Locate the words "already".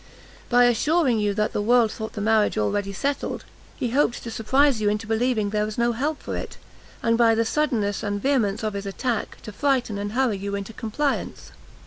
2.57-2.91